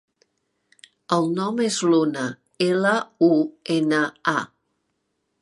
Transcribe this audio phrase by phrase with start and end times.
[1.17, 2.25] El nom és Luna:
[2.69, 2.95] ela,
[3.29, 3.33] u,
[3.79, 4.03] ena,
[4.35, 4.37] a.